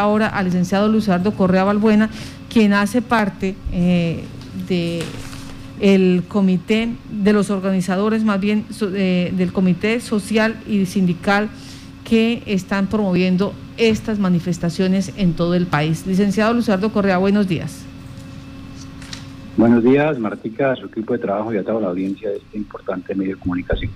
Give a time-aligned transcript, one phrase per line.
[0.00, 2.10] ahora al licenciado Luis Eduardo Correa Balbuena,
[2.48, 4.24] quien hace parte eh,
[4.68, 5.02] de
[5.80, 11.48] el comité de los organizadores, más bien eh, del comité social y sindical
[12.04, 16.06] que están promoviendo estas manifestaciones en todo el país.
[16.06, 17.84] Licenciado Luis Eduardo Correa, buenos días.
[19.56, 23.14] Buenos días, Martica, su equipo de trabajo y a toda la audiencia de este importante
[23.14, 23.90] medio de comunicación.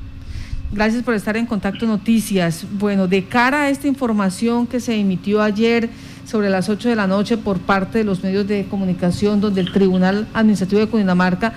[0.72, 2.66] Gracias por estar en Contacto Noticias.
[2.72, 5.88] Bueno, de cara a esta información que se emitió ayer
[6.26, 9.72] sobre las 8 de la noche por parte de los medios de comunicación, donde el
[9.72, 11.52] Tribunal Administrativo de Cundinamarca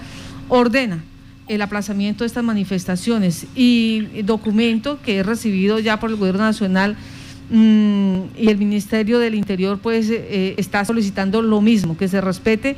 [0.47, 1.03] ordena
[1.47, 6.95] el aplazamiento de estas manifestaciones y documento que he recibido ya por el Gobierno Nacional
[7.49, 12.75] mm, y el Ministerio del Interior pues eh, está solicitando lo mismo, que se respete,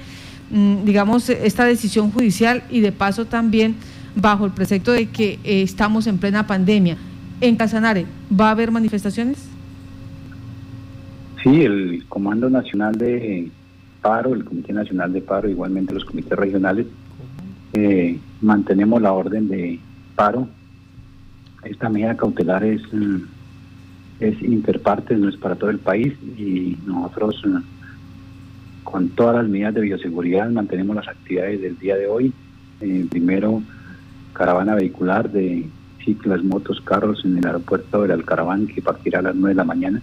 [0.50, 3.76] mm, digamos, esta decisión judicial y de paso también
[4.16, 6.98] bajo el precepto de que eh, estamos en plena pandemia.
[7.40, 9.50] En Casanare, ¿va a haber manifestaciones?
[11.44, 13.50] Sí, el Comando Nacional de
[14.02, 16.85] Paro, el Comité Nacional de Paro, igualmente los comités regionales,
[17.74, 19.80] eh, mantenemos la orden de
[20.16, 20.48] paro.
[21.63, 23.18] Esta medida cautelar es, mm,
[24.20, 27.57] es interpartes, no es para todo el país y nosotros mm,
[28.84, 32.34] con todas las medidas de bioseguridad mantenemos las actividades del día de hoy.
[32.82, 33.62] Eh, primero,
[34.34, 35.68] caravana vehicular de
[36.04, 39.63] ciclas, motos, carros en el aeropuerto del Alcaraván que partirá a las 9 de la
[39.63, 40.01] mañana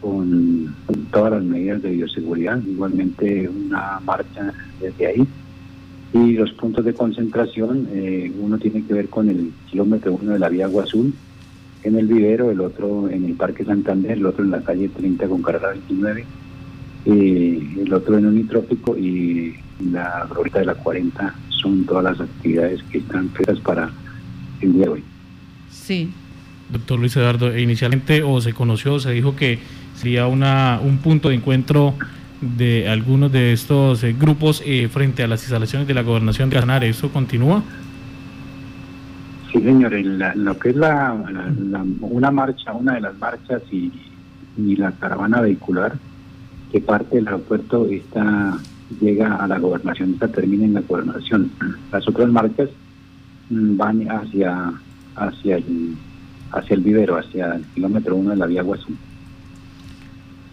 [0.00, 0.74] con,
[1.10, 5.26] todas las medidas de bioseguridad, igualmente una marcha desde ahí.
[6.12, 10.38] Y los puntos de concentración, eh, uno tiene que ver con el kilómetro uno de
[10.38, 11.14] la vía Agua Azul,
[11.82, 15.26] en el vivero, el otro en el Parque Santander, el otro en la calle 30
[15.28, 16.24] con carrera 29,
[17.06, 19.54] el otro en Unitrópico y
[19.92, 21.34] la ruta de la 40
[21.64, 23.90] son todas las actividades que están fijas para
[24.60, 25.04] el día de hoy.
[25.70, 26.12] Sí.
[26.70, 29.58] Doctor Luis Eduardo, inicialmente o se conoció, se dijo que
[29.94, 31.94] sería una, un punto de encuentro
[32.40, 36.54] de algunos de estos eh, grupos eh, frente a las instalaciones de la gobernación de
[36.54, 36.88] Casanare.
[36.88, 37.62] ¿Eso continúa?
[39.52, 39.94] Sí, señor.
[39.94, 41.14] En, lo que es la,
[42.00, 43.92] una marcha, una de las marchas y,
[44.58, 45.94] y la caravana vehicular
[46.72, 48.58] que parte del aeropuerto está
[49.00, 51.50] llega a la gobernación, esta termina en la gobernación.
[51.90, 52.68] Las otras marcas
[53.50, 54.72] mm, van hacia
[55.16, 55.96] hacia el,
[56.52, 58.92] hacia el vivero, hacia el kilómetro uno de la vía Guasú.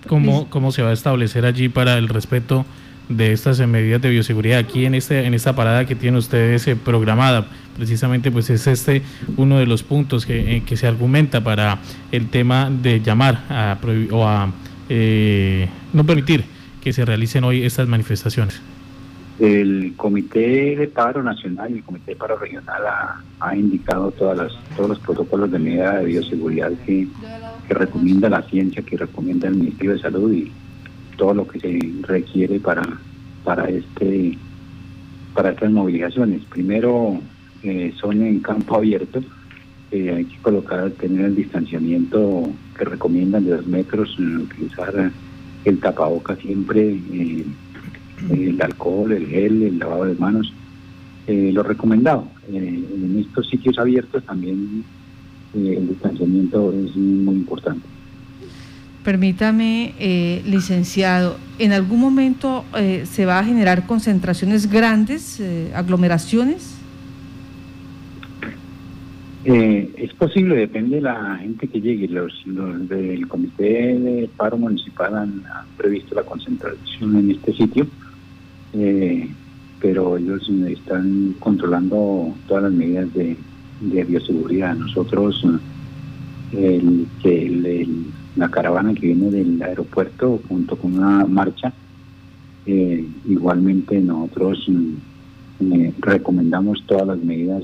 [0.07, 2.65] ¿Cómo, ¿Cómo se va a establecer allí para el respeto
[3.09, 6.75] de estas medidas de bioseguridad aquí en este en esta parada que tiene ustedes eh,
[6.75, 7.45] programada?
[7.77, 9.03] Precisamente pues es este
[9.37, 11.79] uno de los puntos que, eh, que se argumenta para
[12.11, 13.77] el tema de llamar a
[14.11, 14.51] o a
[14.89, 16.45] eh, no permitir
[16.81, 18.61] que se realicen hoy estas manifestaciones?
[19.39, 22.81] El Comité de Paro Nacional y el Comité de Paro Regional
[23.39, 27.07] ha, indicado todas las, todos los protocolos de medida de bioseguridad que,
[27.69, 30.51] recomienda la ciencia, que recomienda el Ministerio de Salud y
[31.17, 32.83] todo lo que se requiere para,
[33.45, 34.37] para, este,
[35.33, 36.43] para estas movilizaciones.
[36.45, 37.19] Primero,
[37.63, 39.21] eh, son en campo abierto,
[39.91, 45.11] eh, hay que colocar, tener el distanciamiento que recomiendan de dos metros, utilizar
[45.65, 47.45] el tapaboca siempre, eh,
[48.29, 50.53] el alcohol, el gel, el lavado de manos,
[51.27, 52.27] eh, lo recomendado.
[52.51, 54.83] Eh, en estos sitios abiertos también
[55.53, 57.85] el distanciamiento es muy importante.
[59.03, 62.63] Permítame, licenciado, ¿en algún momento
[63.03, 65.41] se va a generar concentraciones grandes,
[65.73, 66.80] aglomeraciones?
[69.43, 72.07] Eh, es posible, depende de la gente que llegue.
[72.07, 75.43] Los, del Comité de Paro Municipal han,
[75.77, 77.87] previsto la concentración en este sitio,
[78.73, 79.27] eh,
[79.81, 83.35] pero ellos están controlando todas las medidas de,
[83.81, 84.75] bioseguridad.
[84.75, 85.43] Nosotros,
[88.35, 91.73] la caravana que viene del aeropuerto junto con una marcha,
[92.67, 94.67] eh, igualmente nosotros
[95.99, 97.63] recomendamos todas las medidas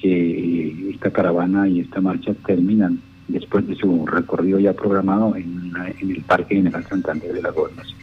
[0.00, 6.22] que esta caravana y esta marcha terminan después de su recorrido ya programado en, el
[6.22, 7.98] Parque General Santander de la Gobernación.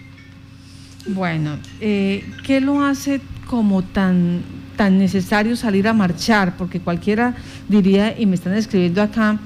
[1.07, 4.41] Bueno, eh, ¿qué lo hace como tan,
[4.75, 6.55] tan necesario salir a marchar?
[6.57, 7.35] Porque cualquiera
[7.67, 9.39] diría, y me están escribiendo acá,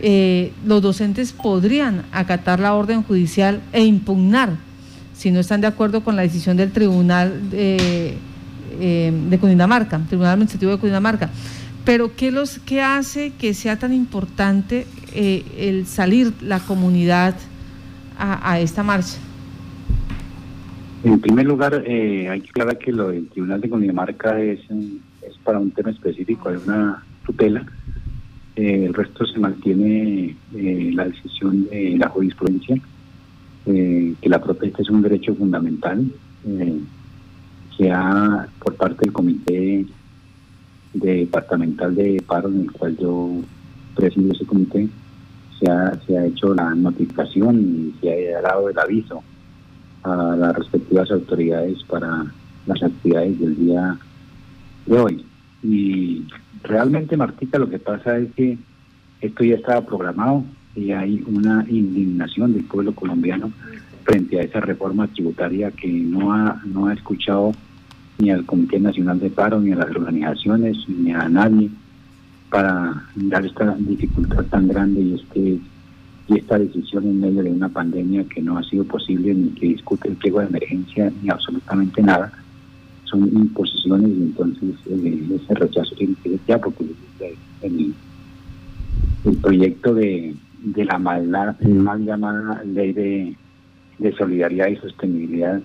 [0.00, 4.56] eh, los docentes podrían acatar la orden judicial e impugnar
[5.16, 8.18] si no están de acuerdo con la decisión del Tribunal de,
[8.78, 11.30] eh, de Cundinamarca, Tribunal Administrativo de Cundinamarca.
[11.86, 17.36] Pero ¿qué, los, qué hace que sea tan importante eh, el salir la comunidad
[18.18, 19.18] a, esta marcha?
[21.04, 25.38] En primer lugar, eh, hay que aclarar que lo del Tribunal de Cundinamarca es, es
[25.44, 27.64] para un tema específico, hay una tutela.
[28.56, 32.76] Eh, el resto se mantiene la decisión de la jurisprudencia
[33.64, 36.10] que la protesta es un derecho fundamental,
[37.76, 39.84] que ha, por parte del comité
[41.00, 43.40] departamental de paro en el cual yo
[43.94, 44.88] presido ese comité,
[45.58, 49.22] se ha, se ha hecho la notificación y se ha dado el aviso
[50.02, 52.26] a las respectivas autoridades para
[52.66, 53.98] las actividades del día
[54.86, 55.24] de hoy.
[55.62, 56.24] Y
[56.62, 58.58] realmente, Martita, lo que pasa es que
[59.20, 60.44] esto ya estaba programado
[60.74, 63.50] y hay una indignación del pueblo colombiano
[64.04, 67.52] frente a esa reforma tributaria que no ha, no ha escuchado
[68.18, 71.70] ni al Comité Nacional de Paro, ni a las organizaciones, ni a nadie
[72.50, 75.58] para dar esta dificultad tan grande y este
[76.28, 79.68] y esta decisión en medio de una pandemia que no ha sido posible ni que
[79.68, 82.32] discute el pliego de emergencia ni absolutamente nada.
[83.04, 86.84] Son imposiciones y entonces eh, ese rechazo tiene que ser ya porque
[87.62, 87.94] el,
[89.24, 90.34] el proyecto de,
[90.64, 93.36] de la mal, mal llamada ley de,
[93.98, 95.60] de solidaridad y sostenibilidad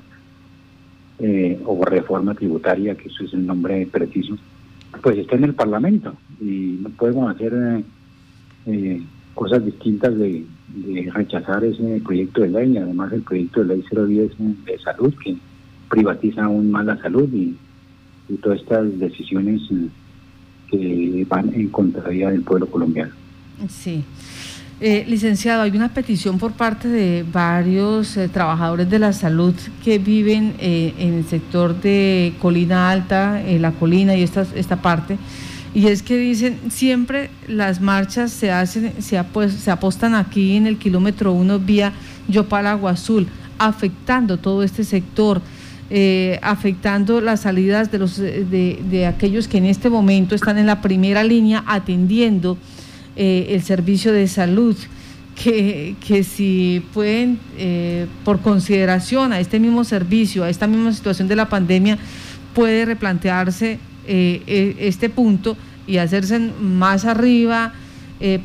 [1.20, 4.38] eh, o reforma tributaria, que eso es el nombre preciso,
[5.02, 7.84] pues está en el Parlamento y no podemos hacer eh,
[8.68, 9.02] eh,
[9.34, 10.46] cosas distintas de,
[11.14, 12.78] rechazar ese proyecto de ley.
[12.78, 14.32] Además, el proyecto de ley 010
[14.66, 15.36] de salud que
[15.90, 17.58] privatiza aún más la salud y,
[18.42, 19.62] todas estas decisiones
[20.70, 23.12] que van en contravía del pueblo colombiano.
[23.68, 24.02] Sí.
[24.84, 30.00] Eh, licenciado, hay una petición por parte de varios eh, trabajadores de la salud que
[30.00, 35.20] viven eh, en el sector de Colina Alta, la colina y esta, esta parte,
[35.76, 41.32] y es que dicen siempre las marchas se hacen, se, apostan aquí en el kilómetro
[41.32, 41.94] 1 vía
[42.28, 43.28] Yopal Agua Azul,
[43.60, 45.44] afectando todo este sector.
[46.42, 51.22] afectando las salidas de, los, de aquellos que en este momento están en la primera
[51.24, 52.58] línea atendiendo
[53.16, 54.76] eh, el servicio de salud,
[55.36, 61.28] que, que si pueden, eh, por consideración a este mismo servicio, a esta misma situación
[61.28, 61.98] de la pandemia,
[62.54, 67.74] puede replantearse eh, e, este punto y hacerse más arriba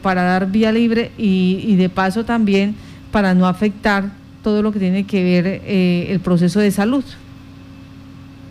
[0.00, 2.74] para dar vía libre y, y, de paso también
[3.12, 4.10] para no afectar
[4.42, 7.04] todo lo que tiene que ver el proceso de salud.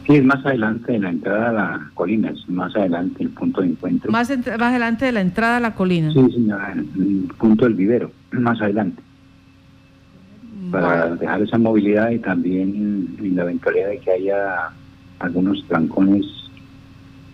[0.06, 3.62] Sí, es más adelante de la entrada a la colina, es más adelante el punto
[3.62, 4.12] de encuentro.
[4.12, 6.13] Más, adelante de la entrada a la colina.
[6.13, 9.02] Sí, señora, el punto del vivero, más adelante.
[10.72, 14.69] Para dejar esa movilidad y también en la eventualidad de que haya
[15.19, 16.25] algunos trancones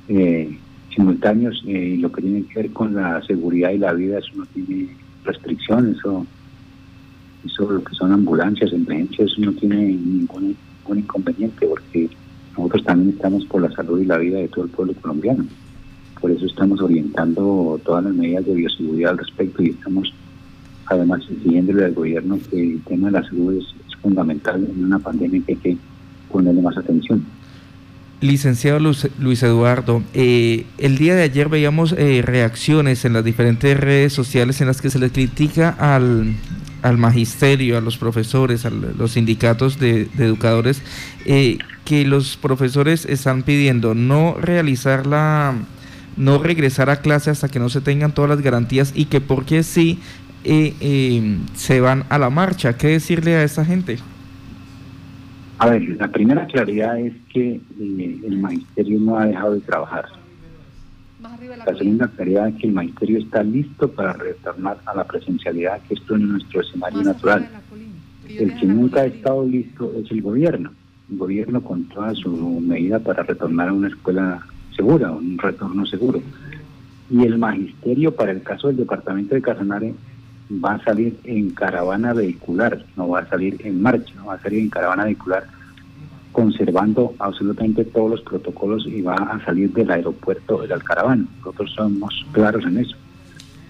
[0.08, 0.58] eh,
[0.94, 4.32] simultáneos eh, y lo que tiene que ver con la seguridad y la vida, eso
[4.36, 4.90] no tiene
[5.24, 6.26] restricciones, eso,
[7.46, 12.10] eso lo que son ambulancias, emergencias, eso no tiene ningún, ningún inconveniente porque
[12.58, 15.46] nosotros también estamos por la salud y la vida de todo el pueblo colombiano.
[16.20, 20.14] Por eso estamos orientando todas las medidas de bioseguridad al respecto y estamos
[20.86, 23.66] además exigiéndole al gobierno que el tema de la salud es,
[24.02, 25.78] fundamental en una pandemia que hay que
[26.32, 27.24] ponerle más atención.
[28.20, 34.14] Licenciado Luis, Eduardo, eh, el día de ayer veíamos eh, reacciones en las diferentes redes
[34.14, 36.34] sociales en las que se le critica al,
[36.82, 40.82] al magisterio, a los profesores, a los sindicatos de, educadores,
[41.26, 41.58] eh,
[41.92, 45.54] que los profesores están pidiendo no realizar la,
[46.16, 49.62] no regresar a clase hasta que no se tengan todas las garantías y que porque
[49.62, 50.00] sí
[50.46, 52.78] eh, eh, se van a la marcha.
[52.78, 53.98] ¿Qué decirle a esa gente?
[55.58, 60.06] A ver, la primera claridad es que el magisterio no ha dejado de trabajar
[61.66, 65.96] la segunda claridad es que el magisterio está listo para retornar a la presencialidad, que
[65.96, 67.50] esto es nuestro escenario natural.
[68.30, 70.72] El que nunca ha estado listo es el gobierno.
[71.12, 76.22] Gobierno con toda su medida para retornar a una escuela segura, un retorno seguro.
[77.10, 79.94] Y el magisterio, para el caso del departamento de Casanare,
[80.52, 84.42] va a salir en caravana vehicular, no va a salir en marcha, no va a
[84.42, 85.46] salir en caravana vehicular
[86.32, 91.28] conservando absolutamente todos los protocolos y va a salir del aeropuerto del Alcaraván.
[91.40, 92.96] Nosotros somos claros en eso.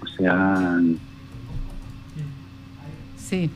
[0.04, 0.80] O sea...
[3.18, 3.50] Sí.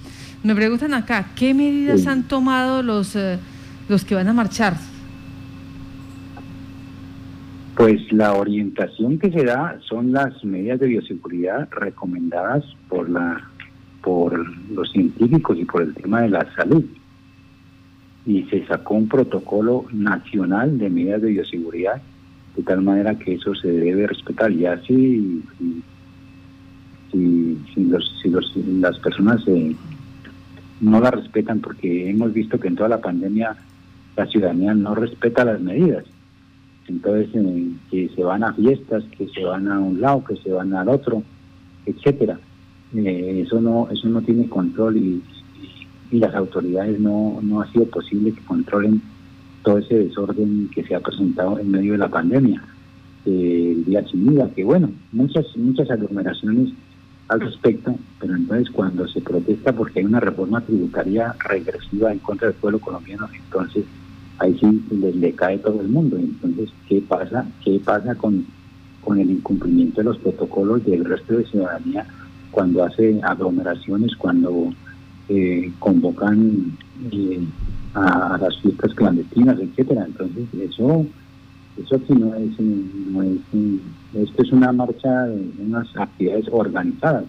[0.44, 3.40] Me preguntan acá, ¿qué medidas han tomado los, eh,
[3.88, 4.76] los que van a marchar?
[7.76, 13.50] Pues la orientación que se da son las medidas de bioseguridad recomendadas por la
[14.02, 14.38] por
[14.70, 16.86] los científicos y por el tema de la salud
[18.26, 22.02] y se sacó un protocolo nacional de medidas de bioseguridad,
[22.56, 24.52] de tal manera que eso se debe respetar.
[24.52, 25.44] Ya si,
[27.12, 29.76] si, si, los, si los, las personas eh,
[30.82, 33.56] no la respetan, porque hemos visto que en toda la pandemia
[34.16, 36.06] la ciudadanía no respeta las medidas.
[36.88, 40.52] Entonces, eh, que se van a fiestas, que se van a un lado, que se
[40.52, 41.24] van al otro,
[41.86, 42.40] etcétera.
[42.96, 45.22] Eh, eso no eso no tiene control y,
[46.12, 49.02] y las autoridades no, no ha sido posible que controlen
[49.64, 52.64] todo ese desorden que se ha presentado en medio de la pandemia.
[53.26, 56.70] Eh, el día sin que bueno, muchas, muchas aglomeraciones
[57.28, 62.50] al respecto, pero entonces cuando se protesta porque hay una reforma tributaria regresiva en contra
[62.50, 63.84] del pueblo colombiano, entonces
[64.40, 66.18] ahí sí le, cae todo el mundo.
[66.18, 67.46] Entonces, ¿qué pasa?
[67.64, 68.46] ¿Qué pasa con,
[69.02, 72.06] con el incumplimiento de los protocolos del resto de ciudadanía
[72.52, 74.72] cuando hace aglomeraciones, cuando
[75.30, 76.78] eh, convocan
[77.12, 77.44] eh,
[77.94, 80.06] a, las fiestas clandestinas, etcétera?
[80.06, 81.06] Entonces, eso
[81.78, 83.40] eso sí no es, no es,
[84.14, 87.26] esto es una marcha de unas actividades organizadas,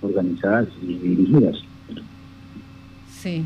[0.00, 1.56] organizadas y dirigidas.
[3.10, 3.44] Sí.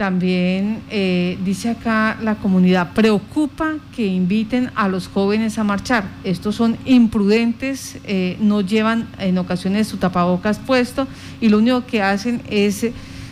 [0.00, 6.04] También eh, dice acá la comunidad, preocupa que inviten a los jóvenes a marchar.
[6.24, 11.06] Estos son imprudentes, eh, no llevan en ocasiones su tapabocas puesto
[11.38, 12.86] y lo único que hacen es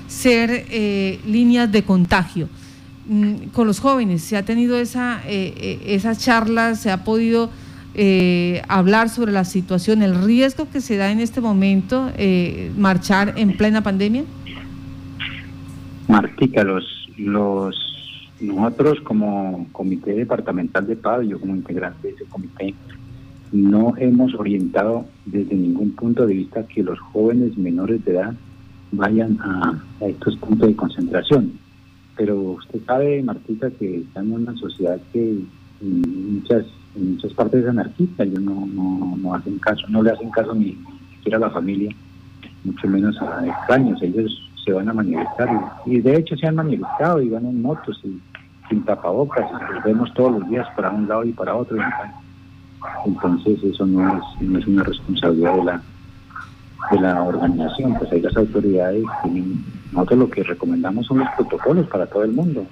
[0.09, 2.51] ser eh, líneas de contagio.
[3.09, 4.21] Mm, con los jóvenes?
[4.21, 6.81] ¿Se ha tenido esa, eh, esas charlas?
[6.81, 7.49] ¿Se ha podido
[8.69, 12.13] hablar sobre la situación, el riesgo que se da en este momento
[12.77, 14.25] marchar en plena pandemia?
[16.09, 16.85] Martica, los,
[17.19, 17.77] los,
[18.41, 22.75] nosotros como Comité Departamental de Paz, yo como integrante de ese comité,
[23.53, 28.35] no hemos orientado desde ningún punto de vista que los jóvenes menores de edad
[28.93, 31.53] vayan a estos puntos de concentración.
[32.17, 35.38] Pero usted sabe, Martita, que estamos en una sociedad que
[35.81, 40.31] muchas, en muchas partes es anarquista, ellos no, no, no hacen caso, no le hacen
[40.31, 40.77] caso ni,
[41.17, 41.95] siquiera a la familia,
[42.65, 45.49] mucho menos a extraños, ellos van a manifestar
[45.87, 48.21] y, de hecho se han manifestado y van en motos y
[48.69, 51.79] sin tapabocas, los vemos todos los días para un lado y para otro.
[53.07, 55.83] Entonces eso no es, no es una responsabilidad de la
[56.91, 59.05] de la organización, pues ahí las autoridades
[59.93, 62.67] nosotros lo que recomendamos son los protocolos para todo el mundo.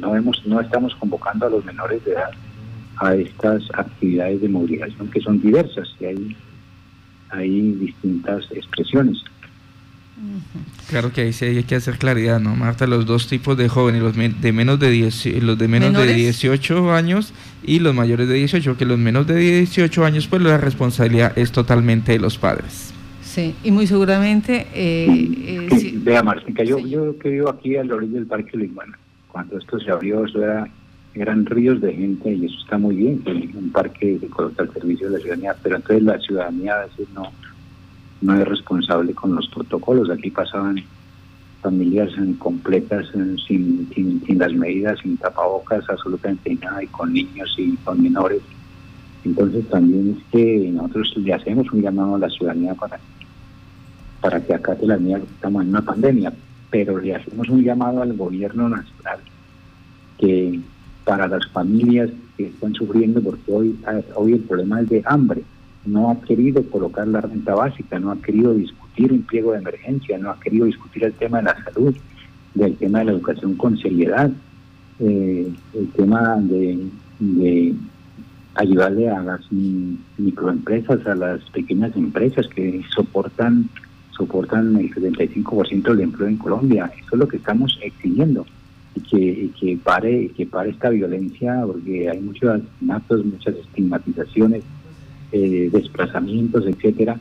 [0.00, 2.30] No hemos, no estamos convocando a los menores de edad
[2.98, 6.36] a estas actividades de movilización que son diversas y hay,
[7.30, 9.18] hay distintas expresiones.
[10.88, 12.86] Claro que ahí sí hay que hacer claridad, ¿no, Marta?
[12.86, 16.92] Los dos tipos de jóvenes, los de menos de 10, los de menos de 18
[16.92, 21.36] años y los mayores de 18, que los menos de 18 años, pues la responsabilidad
[21.38, 22.92] es totalmente de los padres.
[23.22, 24.66] Sí, y muy seguramente...
[24.74, 28.98] Eh, eh Vea, Martica, yo, yo que vivo aquí al orilla del Parque Liguana,
[29.28, 30.68] cuando esto se abrió, eso era,
[31.14, 33.22] eran ríos de gente y eso está muy bien,
[33.54, 37.06] un parque que coloca al servicio de la ciudadanía, pero entonces la ciudadanía a veces
[37.14, 37.30] no,
[38.20, 40.10] no es responsable con los protocolos.
[40.10, 40.82] Aquí pasaban
[41.62, 43.06] familias completas
[43.46, 48.42] sin, sin, las medidas, sin tapabocas, absolutamente nada, y con niños y con menores.
[49.24, 52.98] Entonces también es que nosotros le hacemos un llamado a la ciudadanía para
[54.20, 56.32] para que acá la que estamos en una pandemia,
[56.70, 59.18] pero le hacemos un llamado al gobierno nacional
[60.18, 60.60] que
[61.04, 63.78] para las familias que están sufriendo, porque hoy,
[64.14, 65.42] hoy el problema es de hambre,
[65.90, 70.18] no ha querido colocar la renta básica, no ha querido discutir un pliego de emergencia,
[70.18, 71.94] no ha querido discutir el tema de la salud,
[72.54, 74.30] del tema de la educación con seriedad,
[75.00, 77.74] eh, el tema de,
[78.54, 79.40] ayudarle a las
[80.18, 83.68] microempresas, a las pequeñas empresas que soportan
[84.16, 86.92] soportan el 75% del empleo en Colombia.
[86.98, 88.44] Eso es lo que estamos exigiendo
[88.94, 94.64] y que, que pare que pare esta violencia porque hay muchos asesinatos, muchas estigmatizaciones,
[95.32, 97.18] eh, desplazamientos, etcétera.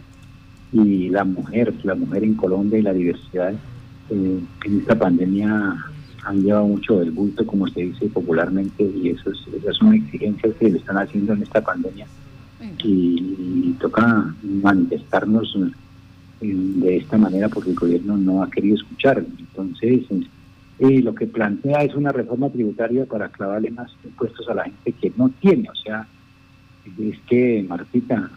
[0.72, 3.54] Y la mujer, la mujer en Colombia y la diversidad
[4.10, 5.76] eh, en esta pandemia
[6.26, 10.54] han llevado mucho del bulto, como se dice popularmente, y eso es, esas son exigencias
[10.60, 12.08] que le están haciendo en esta pandemia.
[12.84, 15.56] y toca manifestarnos
[16.42, 19.24] de esta manera porque el gobierno no ha querido escuchar.
[19.38, 20.04] Entonces,
[20.80, 24.94] eh, lo que plantea es una reforma tributaria para clavarle más impuestos a la gente
[24.94, 25.70] que no tiene.
[25.70, 26.08] O sea,
[26.98, 28.30] es que, Martita,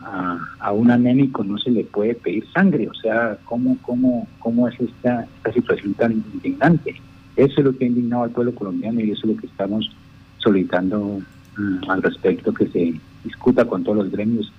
[0.59, 2.89] a, un anémico no se le puede pedir sangre.
[2.89, 7.01] O sea, ¿cómo, cómo, cómo es esta, esta situación tan indignante?
[7.37, 9.91] Eso es lo que ha indignado al pueblo colombiano y eso es lo que estamos
[10.39, 11.21] solicitando
[11.57, 12.95] mm, al respecto, que se
[13.25, 14.53] discuta con todos los gremios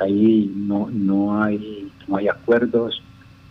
[0.00, 3.02] ahí no, no, hay, no hay acuerdos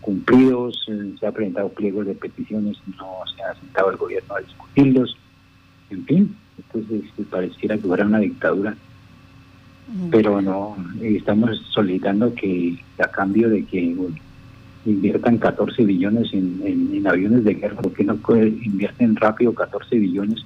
[0.02, 4.40] cumplidos, eh, se ha presentado pliegos de peticiones, no se ha sentado el gobierno a
[4.40, 5.16] discutirlos,
[5.90, 8.76] en fin, entonces pareciera que fuera una dictadura.
[10.12, 13.96] Pero no, estamos solicitando que a cambio de que
[14.86, 16.62] inviertan 14 billones en,
[16.94, 20.46] en, aviones de guerra, porque no invierten rápido 14 billones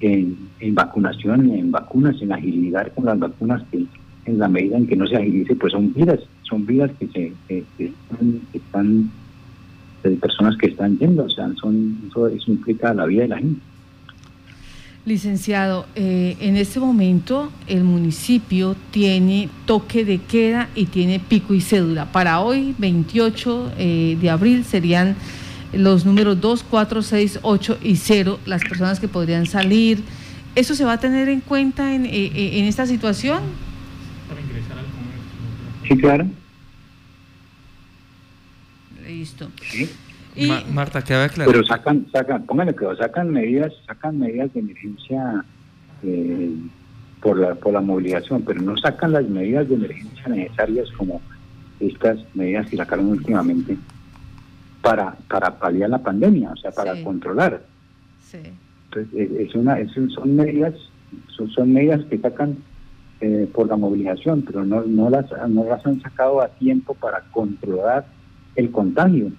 [0.00, 3.86] en, en vacunación, en vacunas, en agilidad con las vacunas que
[4.26, 7.32] en la medida en que no se agilice, pues son vidas, son vidas que, se,
[8.52, 9.10] están,
[10.20, 13.60] personas que están yendo, o sea, son, eso, implica la vida de la gente.
[15.06, 21.60] Licenciado, eh, en este momento el municipio tiene toque de queda y tiene pico y
[21.60, 22.10] cédula.
[22.10, 25.14] Para hoy, 28 eh, de abril, serían
[25.74, 30.02] los números 2, 4, 6, 8 y 0 las personas que podrían salir.
[30.54, 33.42] ¿Eso se va a tener en cuenta en, eh, en esta situación?
[34.26, 35.86] Para ingresar al comercio.
[35.86, 36.26] Sí, claro.
[39.06, 39.50] Listo.
[40.36, 41.50] Y, Marta, queda claro.
[41.50, 45.44] Pero sacan, sacan, pónganle que sacan medidas, sacan medidas de emergencia
[46.02, 46.50] eh,
[47.20, 51.20] por la por la movilización, pero no sacan las medidas de emergencia necesarias como
[51.80, 53.76] estas medidas que sacaron últimamente
[54.82, 57.62] para para paliar la pandemia, o sea, para controlar.
[58.20, 58.38] Sí.
[58.86, 59.76] Entonces, es una,
[60.10, 60.74] son medidas,
[61.36, 62.56] son, son medidas que sacan
[63.20, 67.20] eh, por la movilización, pero no, no, las, no las han sacado a tiempo para
[67.32, 68.04] controlar
[68.56, 69.32] el contagio.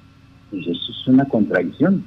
[0.55, 2.03] Y eso es una contradicción.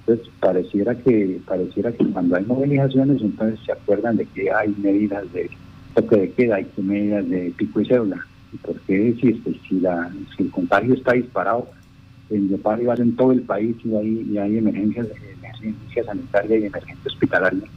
[0.00, 5.30] Entonces pareciera que pareciera que cuando hay movilizaciones entonces se acuerdan de que hay medidas
[5.32, 5.50] de
[5.94, 8.24] toque de queda, hay medidas de pico y cédula.
[8.62, 11.68] ¿Por qué si, este, si, la, si el contagio está disparado
[12.30, 15.08] en va en todo el país y hay, y hay emergencias,
[15.38, 17.68] emergencia sanitaria y emergencia hospitalaria?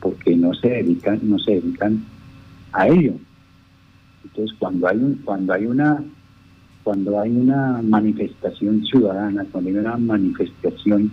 [0.00, 2.02] Porque no se dedican, no se dedican
[2.72, 3.14] a ello.
[4.24, 6.02] Entonces cuando hay un, cuando hay una
[6.86, 11.10] cuando hay una manifestación ciudadana, cuando hay una manifestación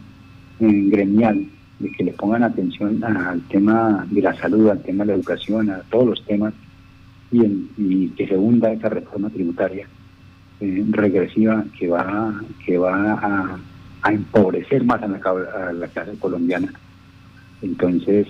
[0.59, 1.47] eh, gremial,
[1.79, 5.71] de que le pongan atención al tema de la salud, al tema de la educación,
[5.71, 6.53] a todos los temas,
[7.31, 9.87] y, que se hunda esa reforma tributaria
[10.59, 13.57] eh, regresiva que va, que va
[14.03, 16.71] a, empobrecer más a la, clase colombiana.
[17.63, 18.27] Entonces,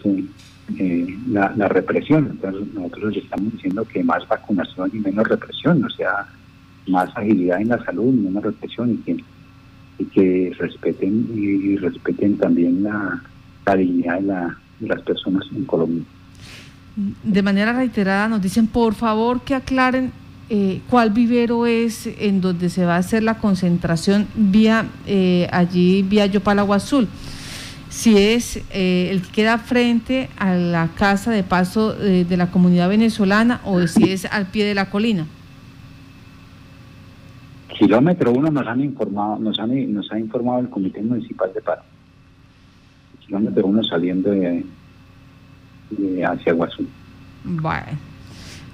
[0.80, 5.90] eh, la, la, represión, entonces nosotros estamos diciendo que más vacunación y menos represión, o
[5.90, 6.26] sea,
[6.88, 9.24] más agilidad en la salud, menos represión y que,
[10.00, 13.22] y que respeten y, respeten también la,
[13.76, 14.20] dignidad
[14.80, 16.04] de, las personas en Colombia.
[17.24, 20.12] De manera reiterada nos dicen por favor que aclaren
[20.50, 26.04] eh, cuál vivero es en donde se va a hacer la concentración vía eh, allí
[26.04, 27.08] vía Yopal Azul.
[27.90, 32.90] Si es eh, el que queda frente a la casa de paso de la comunidad
[32.90, 35.28] venezolana o si es al pie de la colina.
[37.86, 41.80] Kilómetro uno nos han informado, nos han, nos ha informado el Comité Municipal de Paz.
[43.26, 44.66] Kilómetro uno saliendo de,
[46.26, 46.86] hacia Guazú.
[47.44, 47.88] Bueno,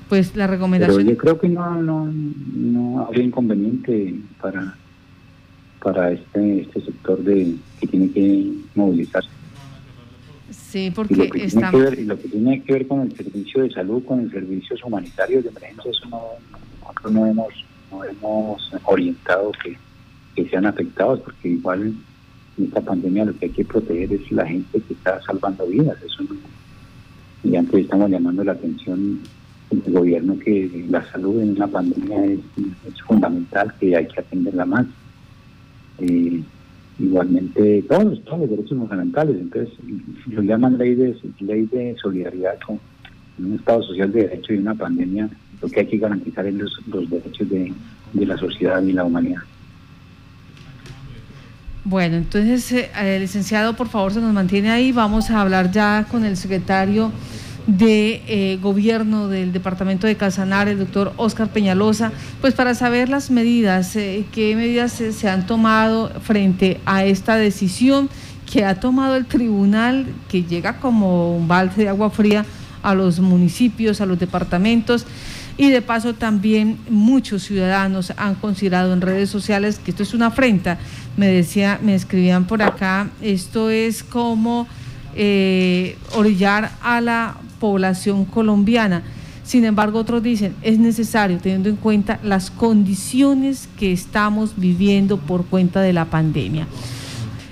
[0.08, 0.98] pues la recomendación.
[0.98, 4.76] Pero yo creo que no, no, no habría inconveniente para
[5.82, 9.30] para este, este sector de que tiene que movilizarse.
[10.52, 13.64] Sí, porque lo que, tiene que ver, lo que tiene que ver con el servicio
[13.64, 16.22] de salud, con el servicios humanitarios de emergencia, eso no,
[16.82, 17.54] nosotros no hemos
[17.92, 19.78] no hemos orientado que,
[20.50, 21.94] sean afectados, porque igual
[22.58, 26.02] en esta pandemia lo que hay que proteger es la gente que está salvando vidas.
[26.02, 26.24] Eso
[27.44, 29.20] y antes estamos llamando la atención
[29.70, 32.40] del gobierno que la salud en una pandemia es,
[33.06, 34.86] fundamental, que hay que atenderla más.
[36.00, 36.42] Eh,
[37.00, 39.74] igualmente todos, todos los derechos fundamentales, entonces
[40.28, 42.80] lo llaman ley de ley de solidaridad con
[43.38, 45.30] un Estado social de derecho y una pandemia
[45.62, 47.74] lo que hay que garantizar es los, derechos de,
[48.14, 49.42] la sociedad y la humanidad.
[51.84, 54.92] Bueno, entonces, eh, licenciado, por favor, se nos mantiene ahí.
[54.92, 57.12] Vamos a hablar ya con el secretario
[57.78, 63.30] de eh, Gobierno del Departamento de Casanare, el doctor Oscar Peñalosa, pues para saber las
[63.30, 68.10] medidas, eh, qué medidas se, han tomado frente a esta decisión
[68.52, 72.46] que ha tomado el tribunal, que llega como un balde de agua fría
[72.82, 75.06] a los municipios, a los departamentos.
[75.60, 80.28] Y de paso también muchos ciudadanos han considerado en redes sociales que esto es una
[80.28, 80.78] afrenta.
[81.18, 84.68] Me decía, me escribían por acá, esto es como
[85.16, 89.04] eh, orillar a la población colombiana.
[89.44, 95.44] Sin embargo, otros dicen, es necesario, teniendo en cuenta las condiciones que estamos viviendo por
[95.44, 96.68] cuenta de la pandemia.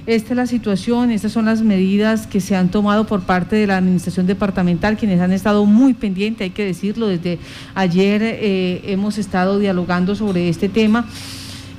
[0.08, 3.68] Esta es la situación, estas son las medidas que se han tomado por parte de
[3.68, 7.40] la Administración Departamental, quienes han estado muy pendientes, hay que decirlo, desde
[7.76, 11.06] ayer eh, hemos estado dialogando sobre este tema.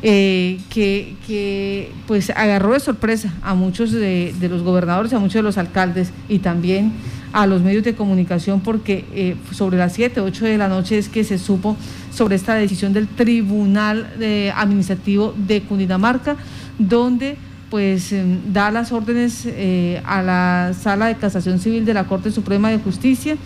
[0.03, 5.59] Eh, que, pues agarró de sorpresa a muchos de, los gobernadores, a muchos de los
[5.59, 6.93] alcaldes y también
[7.33, 11.09] a los medios de comunicación porque eh, sobre las 7, 8 de la noche es
[11.09, 11.77] que se supo
[12.13, 14.07] sobre esta decisión del Tribunal
[14.55, 16.37] Administrativo de Cundinamarca,
[16.79, 17.37] donde
[17.71, 22.31] pues em, da las órdenes eh, a la Sala de Casación Civil de la Corte
[22.31, 23.37] Suprema de Justicia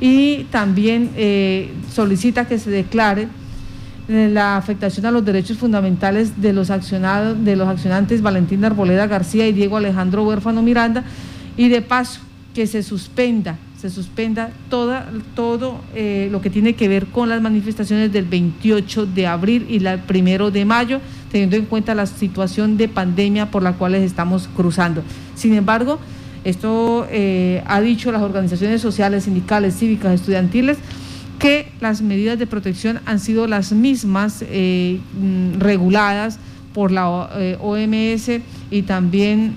[0.00, 3.28] y también eh, solicita que se declare
[4.08, 9.06] eh, la afectación a los derechos fundamentales de los accionados, de los accionantes Valentín Arboleda
[9.06, 11.04] García y Diego Alejandro Huérfano Miranda,
[11.56, 12.20] y de paso
[12.54, 15.80] que se suspenda, se suspenda toda, todo
[16.30, 20.50] lo que tiene que ver con las manifestaciones del 28 de abril y el primero
[20.50, 21.00] de mayo,
[21.30, 25.02] teniendo en cuenta la situación de pandemia por la cual estamos cruzando.
[25.34, 25.98] Sin embargo,
[26.44, 30.78] esto eh, ha dicho las organizaciones sociales, sindicales, cívicas, estudiantiles,
[31.38, 36.38] que las medidas de protección han sido las mismas eh, mm, reguladas
[36.72, 39.54] por la OMS eh, y también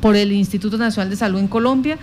[0.00, 1.98] por el Instituto Nacional de Salud en Colombia,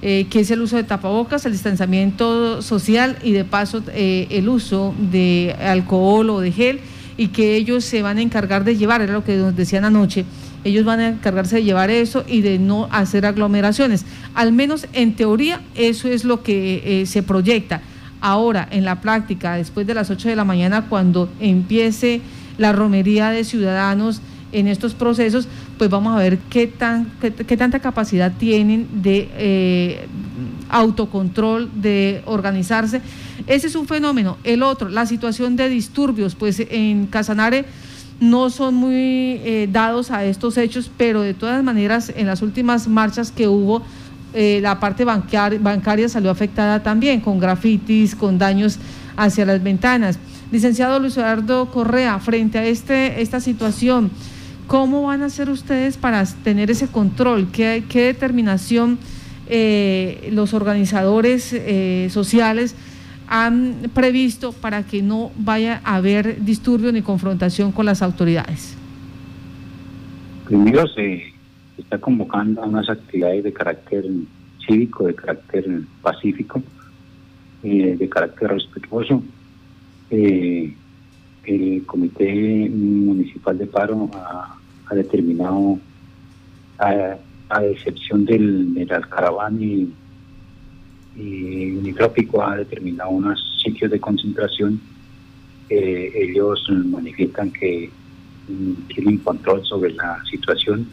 [0.00, 5.54] que es el uso de tapabocas, el distanciamiento social y de paso el uso de
[5.60, 6.80] alcohol o de gel
[7.20, 10.24] y que ellos se van a encargar de llevar, era lo que nos decían anoche,
[10.64, 14.06] ellos van a encargarse de llevar eso y de no hacer aglomeraciones.
[14.34, 17.82] Al menos en teoría eso es lo que eh, se proyecta.
[18.22, 22.22] Ahora, en la práctica, después de las 8 de la mañana, cuando empiece
[22.56, 27.80] la romería de ciudadanos en estos procesos, pues vamos a ver qué, tan, qué, tanta
[27.80, 30.06] capacidad tienen de eh,
[30.70, 33.00] autocontrol, de organizarse.
[33.46, 34.38] Ese es un fenómeno.
[34.44, 37.64] El otro, la situación de disturbios, pues en Casanare
[38.20, 42.86] no son muy eh, dados a estos hechos, pero de todas maneras en las últimas
[42.86, 43.82] marchas que hubo,
[44.32, 48.78] eh, la parte bancaria, salió afectada también, con grafitis, con daños
[49.16, 50.18] hacia las ventanas.
[50.52, 54.10] Licenciado Luis Eduardo Correa, frente a este, esta situación,
[54.66, 57.48] ¿cómo van a hacer ustedes para tener ese control?
[57.50, 58.98] ¿Qué, qué determinación
[59.50, 61.54] eh, los organizadores
[62.08, 62.74] sociales?
[63.30, 68.76] han previsto para que no vaya a haber disturbio ni confrontación con las autoridades?
[70.46, 71.32] Primero se
[71.78, 74.04] está convocando a unas actividades de carácter
[74.66, 76.60] cívico, de carácter pacífico,
[77.62, 79.22] eh, de carácter respetuoso.
[80.10, 80.74] Eh,
[81.44, 85.78] el Comité Municipal de Paro ha, determinado,
[86.80, 87.16] a,
[87.64, 89.92] excepción del, del Alcaraván y
[91.16, 91.94] y
[92.40, 94.80] ha determinado unos sitios de concentración.
[95.68, 97.90] ellos manifiestan que
[98.48, 100.88] mm, tienen control sobre la situación,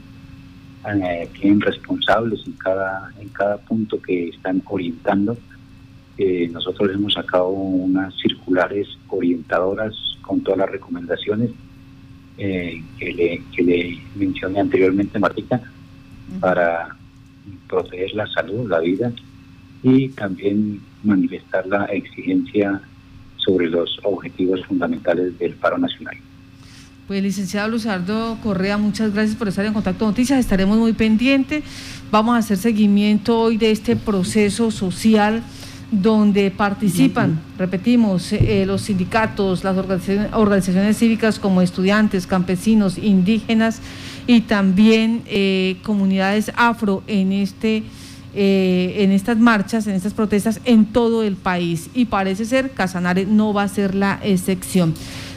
[0.86, 5.38] eh, tienen responsables en cada, en cada punto que están orientando.
[6.18, 11.52] Eh, nosotros hemos sacado unas circulares orientadoras con todas las recomendaciones
[12.38, 15.20] eh, que, le, que le mencioné anteriormente,
[16.40, 16.96] Para
[17.68, 19.12] proteger la salud, la vida
[19.84, 22.82] y también manifestar la exigencia
[23.38, 26.18] sobre los objetivos fundamentales del paro nacional.
[27.08, 31.64] Pues licenciado Luzardo Correa, muchas gracias por estar en contacto con Noticias, estaremos muy pendientes,
[32.12, 35.42] vamos a hacer seguimiento hoy de este proceso social
[35.92, 43.80] donde participan, repetimos, eh, los sindicatos, las organizaciones, organizaciones, cívicas como estudiantes, campesinos, indígenas
[44.28, 47.84] y también eh, comunidades afro en este
[48.40, 53.26] eh, en estas marchas, en estas protestas en todo el país y parece ser Casanare
[53.26, 54.94] no va a ser la excepción.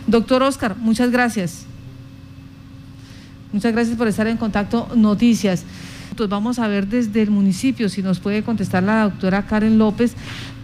[0.06, 1.64] Doctor Oscar, muchas gracias.
[3.52, 5.64] Muchas gracias por estar en contacto Noticias.
[6.10, 10.14] Entonces vamos a ver desde el municipio si nos puede contestar la doctora Karen López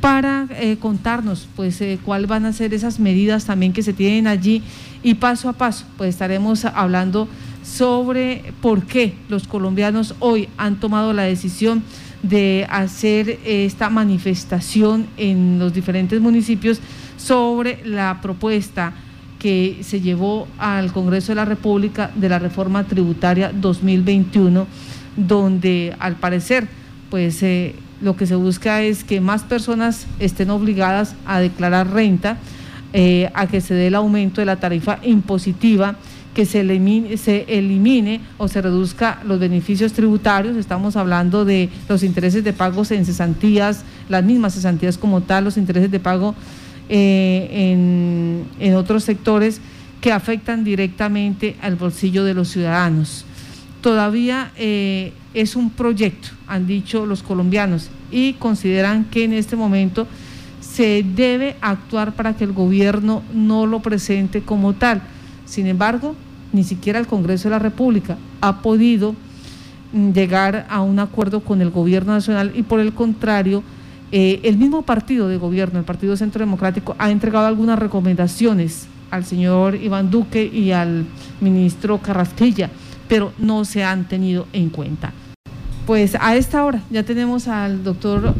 [0.01, 4.27] para eh, contarnos pues eh, cuáles van a ser esas medidas también que se tienen
[4.27, 4.63] allí
[5.03, 7.29] y paso a paso pues estaremos hablando
[7.63, 11.83] sobre por qué los colombianos hoy han tomado la decisión
[12.23, 16.81] de hacer esta manifestación en los diferentes municipios
[17.17, 18.93] sobre la propuesta
[19.39, 24.67] que se llevó al Congreso de la República de la reforma tributaria 2021,
[25.17, 26.69] donde al parecer,
[27.11, 32.39] pues eh, lo que se busca es que más personas estén obligadas a declarar renta,
[32.93, 35.97] eh, a que se dé el aumento de la tarifa impositiva
[36.37, 40.59] que se elimine, o se reduzca los beneficios tributarios.
[40.59, 45.57] Estamos hablando de los intereses de pagos en cesantías, las mismas cesantías como tal, los
[45.57, 46.35] intereses de pago
[46.91, 49.63] eh, en, otros sectores
[50.03, 53.25] que afectan directamente al bolsillo de los ciudadanos.
[53.81, 60.07] Todavía eh, es un proyecto, han dicho los colombianos, y consideran que en este momento
[60.61, 65.03] se debe actuar para que el gobierno no lo presente como tal.
[65.45, 66.15] Sin embargo,
[66.53, 69.15] ni siquiera el Congreso de la República ha podido
[69.93, 73.63] mm, llegar a un acuerdo con el gobierno nacional y por el contrario,
[74.13, 79.25] eh, el mismo partido de gobierno, el Partido Centro Democrático, ha entregado algunas recomendaciones al
[79.25, 81.07] señor Iván Duque y al
[81.41, 82.71] ministro Carrasquilla,
[83.09, 85.13] pero no se han tenido en cuenta.
[85.87, 88.35] Pues a esta hora ya tenemos al doctor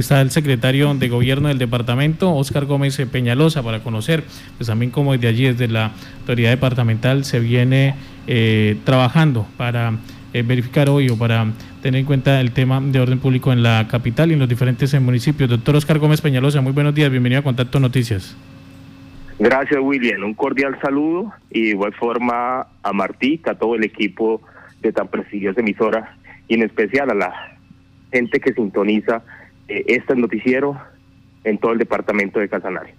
[0.00, 4.22] está el secretario de gobierno del departamento, Oscar Gómez Peñalosa, para conocer,
[4.56, 7.94] pues también como desde allí, desde la autoridad departamental, se viene
[8.26, 9.98] eh, trabajando para
[10.32, 11.46] eh, verificar hoy o para
[11.82, 14.98] tener en cuenta el tema de orden público en la capital y en los diferentes
[15.00, 15.50] municipios.
[15.50, 18.36] Doctor Oscar Gómez Peñalosa, muy buenos días, bienvenido a Contacto Noticias.
[19.38, 20.24] Gracias, William.
[20.24, 24.42] Un cordial saludo y de igual forma a Martí, a todo el equipo
[24.80, 26.16] de tan prestigiosa emisora
[26.48, 27.58] y en especial a la
[28.12, 29.22] gente que sintoniza
[29.68, 30.76] eh, este noticiero
[31.44, 32.94] en todo el departamento de Casanare.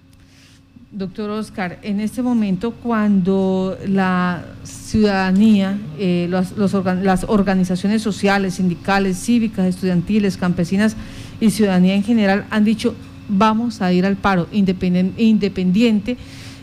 [0.92, 10.38] Doctor Oscar, en este momento cuando la ciudadanía, eh, las organizaciones sociales, sindicales, cívicas, estudiantiles,
[10.38, 10.98] campesinas
[11.40, 12.96] y ciudadanía en general han dicho
[13.30, 16.18] vamos a ir al paro independiente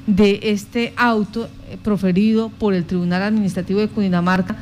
[0.07, 4.57] de este auto eh, proferido por el Tribunal Administrativo de Cundinamarca.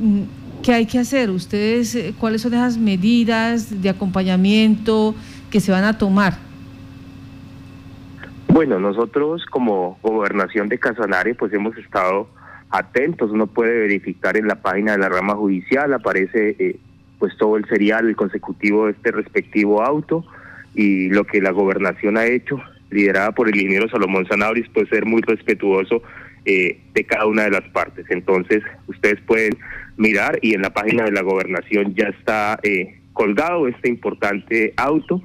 [0.00, 0.22] Mm,
[0.62, 1.30] ¿Qué hay que hacer?
[1.30, 5.14] ¿Ustedes eh, cuáles son esas medidas de acompañamiento
[5.50, 6.38] que se van a tomar?
[8.48, 12.28] Bueno, nosotros como gobernación de Casanare pues hemos estado
[12.70, 16.78] atentos, uno puede verificar en la página de la rama judicial, aparece eh,
[17.18, 20.24] pues todo el serial, el consecutivo de este respectivo auto
[20.76, 22.60] y lo que la gobernación ha hecho,
[22.90, 26.02] liderada por el ingeniero Salomón Sanabris, puede ser muy respetuoso
[26.44, 28.04] eh, de cada una de las partes.
[28.10, 29.56] Entonces, ustedes pueden
[29.96, 35.22] mirar y en la página de la gobernación ya está eh, colgado este importante auto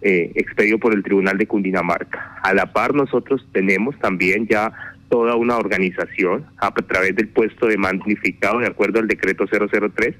[0.00, 2.38] eh, expedido por el Tribunal de Cundinamarca.
[2.42, 4.72] A la par nosotros tenemos también ya
[5.08, 10.14] toda una organización a través del puesto de mando unificado de acuerdo al decreto 003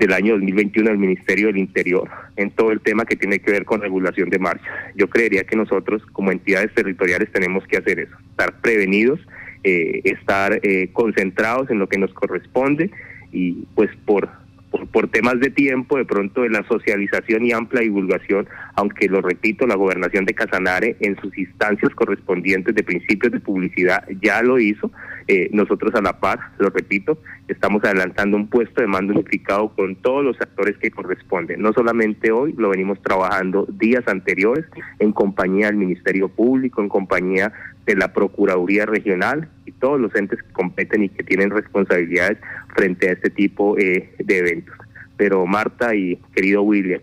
[0.00, 3.66] del año 2021 del Ministerio del Interior en todo el tema que tiene que ver
[3.66, 4.64] con regulación de marcha.
[4.96, 9.20] Yo creería que nosotros como entidades territoriales tenemos que hacer eso, estar prevenidos,
[9.62, 12.90] eh, estar eh, concentrados en lo que nos corresponde
[13.30, 14.30] y pues por
[14.70, 19.66] por, temas de tiempo, de pronto de la socialización y amplia divulgación, aunque lo repito,
[19.66, 24.90] la gobernación de Casanare en sus instancias correspondientes de principios de publicidad ya lo hizo.
[25.28, 29.94] Eh, nosotros a la par, lo repito, estamos adelantando un puesto de mando unificado con
[29.96, 31.60] todos los actores que corresponden.
[31.60, 34.64] No solamente hoy, lo venimos trabajando días anteriores
[34.98, 37.52] en compañía del Ministerio Público, en compañía
[37.90, 42.38] de la Procuraduría Regional y todos los entes que competen y que tienen responsabilidades
[42.74, 44.76] frente a este tipo eh, de eventos.
[45.16, 47.00] Pero Marta y querido William,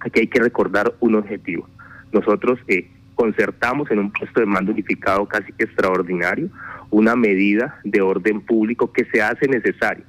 [0.00, 1.68] aquí hay que recordar un objetivo.
[2.12, 6.48] Nosotros eh, concertamos en un puesto de mando unificado casi que extraordinario
[6.90, 10.04] una medida de orden público que se hace necesaria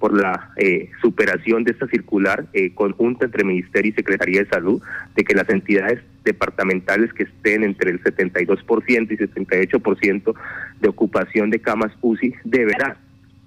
[0.00, 4.82] por la eh, superación de esta circular eh, conjunta entre Ministerio y Secretaría de Salud,
[5.14, 10.34] de que las entidades departamentales que estén entre el 72% y 78%
[10.80, 12.96] de ocupación de camas UCI deberán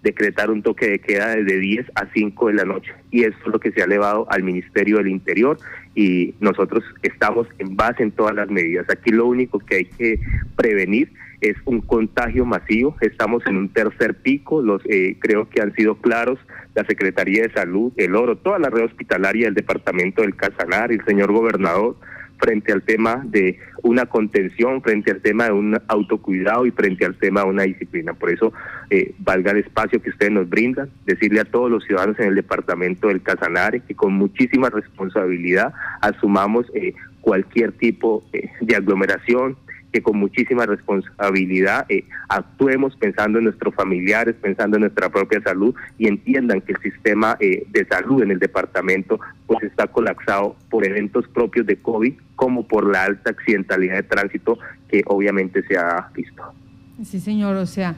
[0.04, 2.94] decretar un toque de queda desde 10 a 5 de la noche.
[3.10, 5.58] Y eso es lo que se ha elevado al Ministerio del Interior
[5.96, 8.86] y nosotros estamos en base en todas las medidas.
[8.90, 10.20] Aquí lo único que hay que
[10.56, 11.12] prevenir
[11.44, 12.96] es un contagio masivo.
[13.02, 16.40] Estamos en un tercer pico, los eh, creo que han sido claros
[16.74, 21.04] la Secretaría de Salud, el Oro, toda la red hospitalaria del departamento del Casanar, el
[21.06, 21.98] señor gobernador,
[22.40, 27.16] frente al tema de una contención, frente al tema de un autocuidado y frente al
[27.16, 28.14] tema de una disciplina.
[28.14, 28.54] Por eso,
[28.90, 32.36] eh, valga el espacio que ustedes nos brindan, decirle a todos los ciudadanos en el
[32.36, 39.56] departamento del Casanare que con muchísima responsabilidad asumamos eh, cualquier tipo de aglomeración,
[39.94, 45.76] que con muchísima responsabilidad eh, actuemos pensando en nuestros familiares, pensando en nuestra propia salud
[46.00, 50.86] y entiendan que el sistema eh, de salud en el departamento pues está colapsado por
[50.86, 54.58] eventos propios de COVID como por la alta accidentalidad de tránsito
[54.90, 56.42] que obviamente se ha visto.
[57.06, 57.94] Sí, señor, o sea,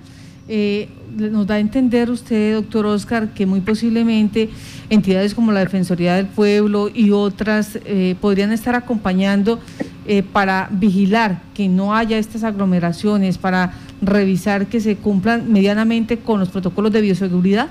[0.49, 4.49] eh, nos da a entender usted, doctor Oscar, que muy posiblemente
[4.89, 7.79] entidades como la Defensoría del Pueblo y otras
[8.19, 9.59] podrían estar acompañando
[10.05, 16.39] eh, para vigilar que no haya estas aglomeraciones, para revisar que se cumplan medianamente con
[16.39, 17.69] los protocolos de bioseguridad.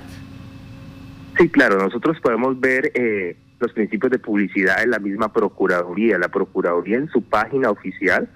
[1.37, 2.91] Sí, claro, nosotros podemos ver
[3.59, 6.17] los principios de publicidad en la misma Procuraduría.
[6.17, 8.29] La Procuraduría en su página oficial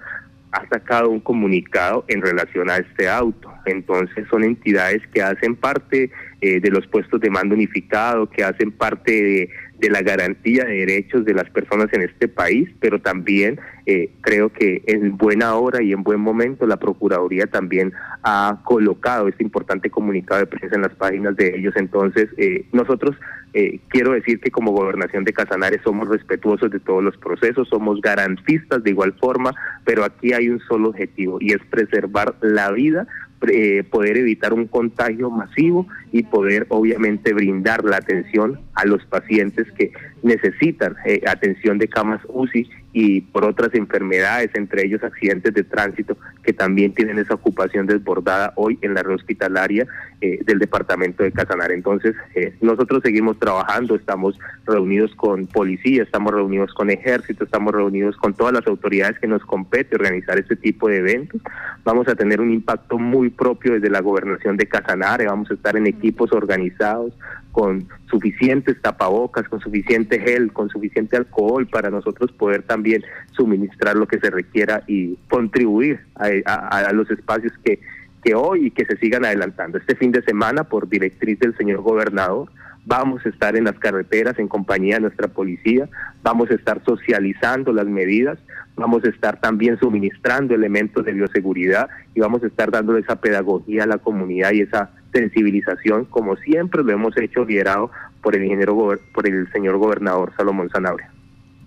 [0.52, 3.52] ha sacado un comunicado en relación a este auto.
[3.66, 6.10] Entonces son entidades que hacen parte
[6.40, 10.86] eh, de los puestos de mando unificado, que hacen parte de, de la garantía de
[10.86, 15.82] derechos de las personas en este país, pero también eh, creo que en buena hora
[15.82, 20.82] y en buen momento la Procuraduría también ha colocado este importante comunicado de prensa en
[20.82, 21.74] las páginas de ellos.
[21.76, 23.16] Entonces, eh, nosotros
[23.52, 28.00] eh, quiero decir que como gobernación de Casanares somos respetuosos de todos los procesos, somos
[28.00, 29.52] garantistas de igual forma,
[29.84, 33.06] pero aquí hay un solo objetivo y es preservar la vida
[33.48, 39.70] eh, poder evitar un contagio masivo y poder obviamente brindar la atención a los pacientes
[39.72, 45.64] que necesitan eh, atención de camas UCI y por otras enfermedades, entre ellos accidentes de
[45.64, 49.86] tránsito, que también tienen esa ocupación desbordada hoy en la red hospitalaria
[50.20, 51.74] eh, del departamento de Casanare.
[51.74, 58.16] Entonces, eh, nosotros seguimos trabajando, estamos reunidos con policía, estamos reunidos con ejército, estamos reunidos
[58.16, 61.40] con todas las autoridades que nos compete organizar este tipo de eventos.
[61.84, 65.76] Vamos a tener un impacto muy propio desde la gobernación de Casanare, vamos a estar
[65.76, 67.12] en equipos organizados
[67.52, 74.06] con suficientes tapabocas, con suficiente gel, con suficiente alcohol para nosotros poder también suministrar lo
[74.06, 77.80] que se requiera y contribuir a, los espacios que,
[78.22, 79.78] que hoy y que se sigan adelantando.
[79.78, 82.50] Este fin de semana, por directriz del señor gobernador,
[82.86, 85.88] vamos a estar en las carreteras en compañía de nuestra policía,
[86.22, 88.38] vamos a estar socializando las medidas,
[88.76, 93.84] vamos a estar también suministrando elementos de bioseguridad y vamos a estar dando esa pedagogía
[93.84, 97.90] a la comunidad y esa sensibilización como siempre lo hemos hecho liderado
[98.22, 101.10] por el ingeniero por el señor gobernador Salomón Sanabria.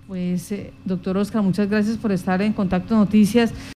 [0.07, 3.53] Pues, eh, doctor Oscar, muchas gracias por estar en Contacto Noticias.